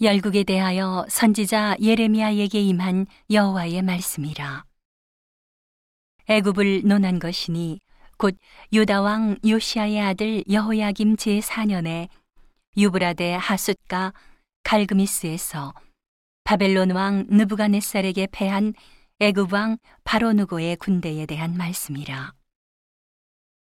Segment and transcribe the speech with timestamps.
[0.00, 4.64] 열국에 대하여 선지자 예레미야에게 임한 여호와의 말씀이라.
[6.28, 7.80] 애굽을 논한 것이니
[8.16, 8.36] 곧
[8.72, 12.08] 유다 왕 요시아의 아들 여호야김 제 4년에
[12.76, 14.12] 유브라데 하숫가
[14.64, 15.74] 갈그미스에서
[16.44, 18.74] 바벨론 왕 느부갓네살에게 패한
[19.20, 22.32] 애굽 왕 바로누고의 군대에 대한 말씀이라.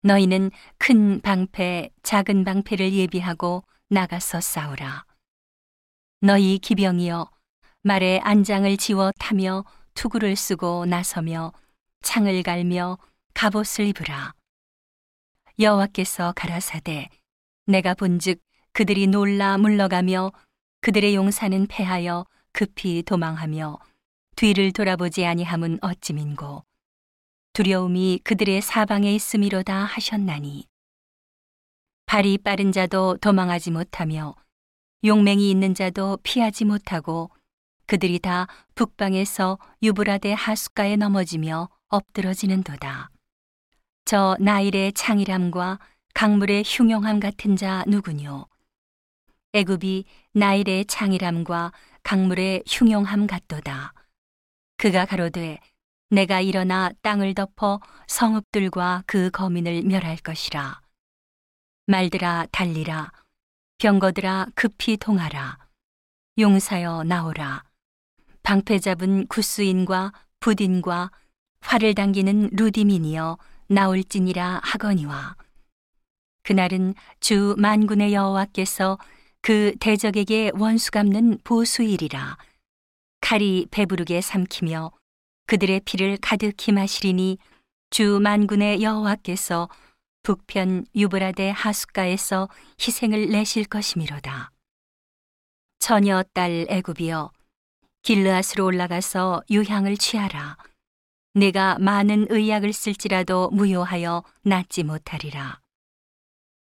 [0.02, 5.06] 너희는 큰 방패, 작은 방패를 예비하고 나가서 싸우라.
[6.26, 7.30] 너희 기병이여
[7.84, 9.64] 말에 안장을 지워 타며
[9.94, 11.54] 투구를 쓰고 나서며
[12.02, 12.98] 창을 갈며
[13.36, 14.34] 갑옷을 입으라.
[15.60, 17.10] 여호와께서 가라사대
[17.68, 18.42] 내가 본즉
[18.74, 20.32] 그들이 놀라 물러가며
[20.82, 23.78] 그들의 용사는 패하여 급히 도망하며
[24.36, 26.64] 뒤를 돌아보지 아니함은 어찌민고
[27.54, 30.66] 두려움이 그들의 사방에 있음이로다 하셨나니
[32.08, 34.34] 발이 빠른 자도 도망하지 못하며
[35.06, 37.30] 용맹이 있는 자도 피하지 못하고
[37.86, 43.12] 그들이 다 북방에서 유브라데 하숫가에 넘어지며 엎드러지는도다.
[44.06, 45.80] 저 나일의 창이람과
[46.14, 48.48] 강물의 흉용함 같은 자 누구뇨?
[49.54, 51.72] 애굽이 나일의 창이람과
[52.04, 53.94] 강물의 흉용함 같도다.
[54.78, 55.60] 그가 가로되
[56.10, 60.82] 내가 일어나 땅을 덮어 성읍들과 그 거민을 멸할 것이라.
[61.88, 63.12] 말들아 달리라.
[63.78, 65.58] 병거들아 급히 동하라.
[66.40, 67.64] 용사여 나오라.
[68.42, 71.12] 방패 잡은 구스인과 부딘과
[71.60, 75.36] 활을 당기는 루디민이여 나올지니라 하거니와.
[76.44, 78.98] 그날은 주 만군의 여호와께서
[79.42, 82.38] 그 대적에게 원수 갚는 보수일이라.
[83.20, 84.92] 칼이 배부르게 삼키며
[85.48, 87.40] 그들의 피를 가득히 마시리니
[87.90, 89.68] 주 만군의 여호와께서
[90.26, 92.50] 북편 유브라데 하숫가에서
[92.82, 94.52] 희생을 내실 것이미로다.
[95.78, 97.32] 처녀 딸 애굽이여
[98.02, 100.58] 길르앗으로 올라가서 유향을 취하라.
[101.36, 105.60] 내가 많은 의약을 쓸지라도 무효하여 낫지 못하리라.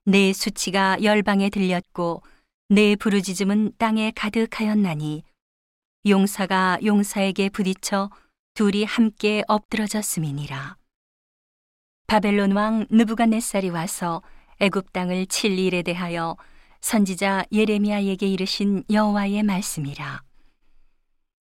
[0.04, 2.22] 내 수치가 열방에 들렸고
[2.68, 5.22] 내 부르짖음은 땅에 가득하였나니
[6.06, 8.10] 용사가 용사에게 부딪혀
[8.52, 10.76] 둘이 함께 엎드러졌음이니라.
[12.06, 14.22] 바벨론 왕 느부갓네살이 와서
[14.60, 16.36] 애굽 땅을 칠 일에 대하여
[16.80, 20.22] 선지자 예레미야에게 이르신 여호와의 말씀이라.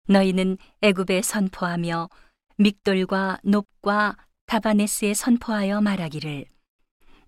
[0.09, 2.09] 너희는 애굽에 선포하며
[2.57, 6.47] 믹돌과 높과 다바네스에 선포하여 말하기를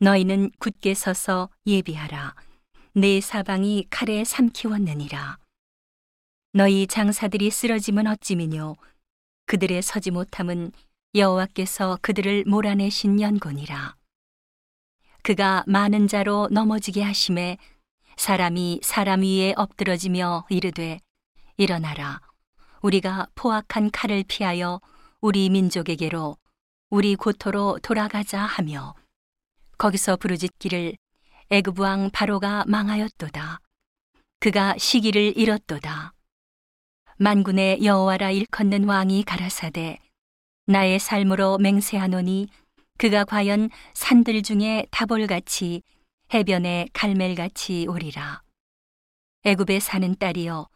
[0.00, 2.34] 너희는 굳게 서서 예비하라.
[2.94, 5.38] 내 사방이 칼에 삼키웠느니라.
[6.52, 8.76] 너희 장사들이 쓰러짐은 어찌미뇨
[9.46, 10.72] 그들의 서지 못함은
[11.14, 13.96] 여호와께서 그들을 몰아내신 연곤이라.
[15.22, 17.58] 그가 많은 자로 넘어지게 하심에
[18.16, 21.00] 사람이 사람 위에 엎드러지며 이르되
[21.56, 22.20] 일어나라.
[22.82, 24.80] 우리가 포악한 칼을 피하여
[25.20, 26.36] 우리 민족에게로
[26.90, 28.94] 우리 고토로 돌아가자 하며
[29.78, 30.96] 거기서 부르짖기를
[31.50, 33.58] 애굽 왕 바로가 망하였도다.
[34.38, 36.12] 그가 시기를 잃었도다.
[37.16, 39.98] 만군의 여호와라 일컫는 왕이 가라사대
[40.70, 42.46] 나의 삶으로 맹세하노니
[42.96, 45.82] 그가 과연 산들 중에 다볼같이
[46.32, 48.42] 해변에 갈멜같이 오리라.
[49.42, 50.68] 애굽에 사는 딸이여,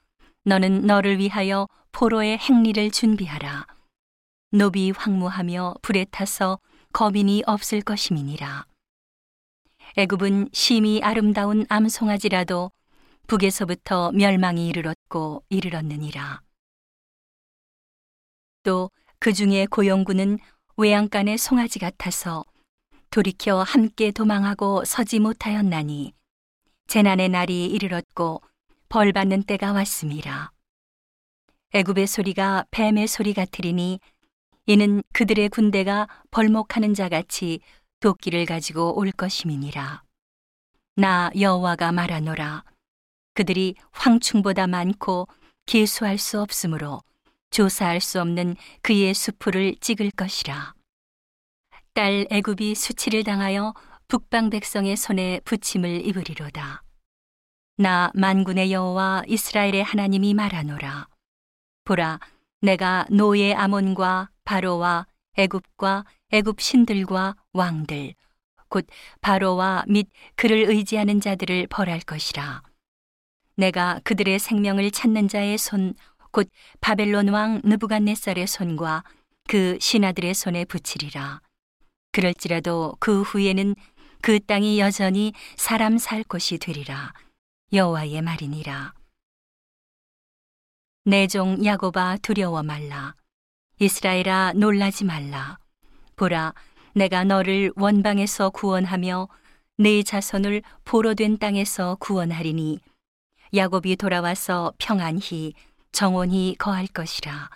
[0.47, 3.67] 너는 너를 위하여 포로의 행리를 준비하라.
[4.51, 6.59] 노비 황무하며 불에 타서
[6.93, 8.67] 거민이 없을 것임이니라.
[9.97, 12.73] 애굽은 심히 아름다운 암송아지라도
[13.29, 16.41] 북에서부터 멸망이 이르렀고 이르렀느니라.
[18.65, 18.91] 또
[19.25, 20.39] 그 중에 고용군은
[20.77, 22.45] 외양간의 송아지 같아서
[23.09, 26.13] 돌이켜 함께 도망하고 서지 못하였나니
[26.89, 28.43] 재난의 날이 이르렀고
[28.91, 30.53] 벌 받는 때가 왔습니다.
[31.73, 33.99] 애굽의 소리가 뱀의 소리 같으리니
[34.67, 37.61] 이는 그들의 군대가 벌목하는 자 같이
[38.01, 40.03] 도끼를 가지고 올 것임이니라.
[40.97, 42.63] 나 여호와가 말하노라.
[43.33, 45.29] 그들이 황충보다 많고
[45.65, 47.01] 계수할 수 없으므로
[47.55, 50.75] 조사할 수 없는 그의 수풀을 찍을 것이라.
[51.93, 53.75] 딸 애굽이 수치를 당하여
[54.09, 56.83] 북방 백성의 손에 부침을 입으리로다.
[57.77, 61.07] 나 만군의 여호와 이스라엘의 하나님이 말하노라.
[61.85, 62.19] 보라,
[62.61, 68.15] 내가 노예 아몬과 바로와 애굽과 애굽 신들과 왕들,
[68.69, 68.85] 곧
[69.21, 72.63] 바로와 및 그를 의지하는 자들을 벌할 것이라.
[73.57, 75.95] 내가 그들의 생명을 찾는 자의 손
[76.35, 76.49] 곧
[76.81, 79.05] 바벨론 왕 느부갓네살의 손과
[79.47, 81.41] 그 신하들의 손에 붙이리라.
[82.11, 83.77] 그럴지라도 그 후에는
[84.21, 87.13] 그 땅이 여전히 사람 살 곳이 되리라.
[87.73, 88.95] 여호와의 말이니라.
[91.05, 93.15] 내 종 야곱아 두려워 말라.
[93.79, 95.59] 이스라엘아 놀라지 말라.
[96.17, 96.53] 보라,
[96.97, 99.29] 내가 너를 원방에서 구원하며
[99.79, 102.81] 네 자손을 포로된 땅에서 구원하리니
[103.55, 105.53] 야곱이 돌아와서 평안히
[105.95, 107.51] 정원히 거할 것이라.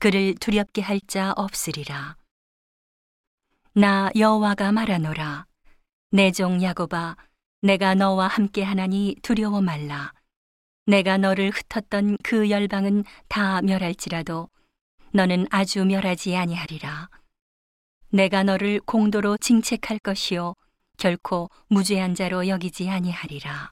[0.00, 2.16] 그를 두렵게 할 자 없으리라.
[3.74, 5.46] 나 여호와가 말하노라.
[6.10, 7.16] 내 종 야곱아,
[7.62, 10.12] 내가 너와 함께 하나니 두려워 말라.
[10.86, 14.48] 내가 너를 흩었던 그 열방은 다 멸할지라도
[15.12, 17.08] 너는 아주 멸하지 아니하리라.
[18.08, 20.54] 내가 너를 공도로 징책할 것이요
[20.98, 23.70] 결코 무죄한 자로 여기지 아니하리라.